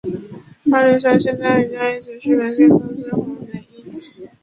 [0.73, 3.35] 二磷酸腺苷与钙离子是酶的变构增活
[3.77, 4.29] 因子。